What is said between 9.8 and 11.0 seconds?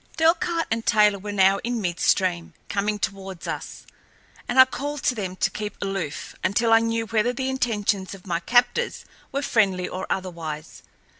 or otherwise.